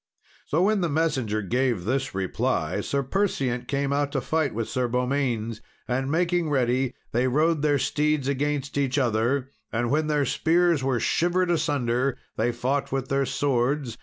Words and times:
So 0.47 0.63
when 0.63 0.81
the 0.81 0.89
messenger 0.89 1.43
gave 1.43 1.85
this 1.85 2.15
reply, 2.15 2.81
Sir 2.81 3.03
Perseant 3.03 3.67
came 3.67 3.93
out 3.93 4.11
to 4.13 4.19
fight 4.19 4.51
with 4.51 4.67
Sir 4.67 4.87
Beaumains. 4.87 5.61
And 5.87 6.09
making 6.09 6.49
ready, 6.49 6.95
they 7.11 7.27
rode 7.27 7.61
their 7.61 7.77
steeds 7.77 8.27
against 8.27 8.79
each 8.79 8.97
other; 8.97 9.51
and 9.71 9.91
when 9.91 10.07
their 10.07 10.25
spears 10.25 10.83
were 10.83 10.99
shivered 10.99 11.51
asunder, 11.51 12.17
they 12.35 12.51
fought 12.51 12.91
with 12.91 13.09
their 13.09 13.27
swords. 13.27 13.99